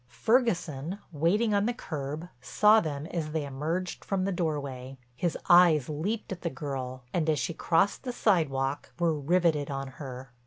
Ferguson, 0.07 0.97
waiting 1.11 1.53
on 1.53 1.67
the 1.67 1.75
curb, 1.75 2.27
saw 2.41 2.79
them 2.79 3.05
as 3.11 3.33
they 3.33 3.45
emerged 3.45 4.03
from 4.03 4.25
the 4.25 4.31
doorway. 4.31 4.97
His 5.15 5.37
eyes 5.47 5.89
leaped 5.89 6.31
at 6.31 6.41
the 6.41 6.49
girl, 6.49 7.03
and, 7.13 7.29
as 7.29 7.37
she 7.37 7.53
crossed 7.53 8.01
the 8.01 8.11
sidewalk, 8.11 8.93
were 8.97 9.13
riveted 9.13 9.69
on 9.69 9.87
her. 10.01 10.31